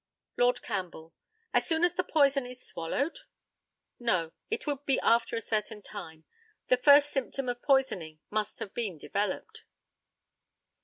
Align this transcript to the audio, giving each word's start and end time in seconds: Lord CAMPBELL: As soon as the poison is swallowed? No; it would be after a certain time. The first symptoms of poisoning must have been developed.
Lord 0.35 0.63
CAMPBELL: 0.63 1.13
As 1.53 1.67
soon 1.67 1.83
as 1.83 1.93
the 1.93 2.03
poison 2.03 2.43
is 2.47 2.65
swallowed? 2.65 3.19
No; 3.99 4.31
it 4.49 4.65
would 4.65 4.83
be 4.87 4.99
after 5.01 5.35
a 5.35 5.41
certain 5.41 5.83
time. 5.83 6.25
The 6.69 6.77
first 6.77 7.11
symptoms 7.11 7.49
of 7.51 7.61
poisoning 7.61 8.17
must 8.31 8.57
have 8.57 8.73
been 8.73 8.97
developed. 8.97 9.63